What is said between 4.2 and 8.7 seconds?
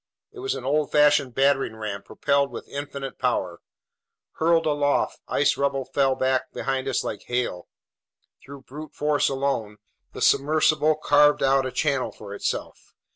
Hurled aloft, ice rubble fell back around us like hail. Through